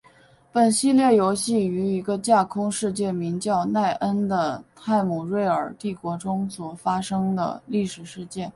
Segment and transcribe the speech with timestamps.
[0.51, 8.49] 本系列游戏于一个架空世界名叫奈恩的泰姆瑞尔帝国中所发生的历史事件。